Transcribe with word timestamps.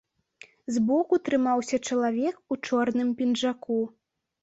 Збоку 0.75 1.19
трымаўся 1.29 1.81
чалавек 1.87 2.35
у 2.53 2.61
чорным 2.67 3.15
пінжаку. 3.21 3.83